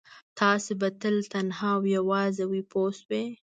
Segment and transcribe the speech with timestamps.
[0.39, 3.23] تاسو به تل تنها او یوازې وئ پوه شوې!.